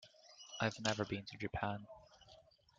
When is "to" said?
1.25-1.37